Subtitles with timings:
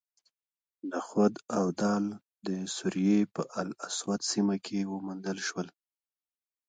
[0.91, 2.03] نخود او دال
[2.47, 5.67] د سوریې په الاسود سیمه کې وموندل شول.